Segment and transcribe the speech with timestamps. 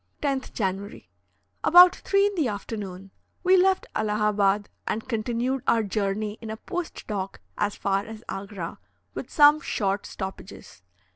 [0.23, 1.11] 10th January.
[1.63, 3.11] About 3 in the afternoon,
[3.43, 8.79] we left Allahabad and continued our journey in a post dock as far as Agra,
[9.13, 10.81] with some short stoppages.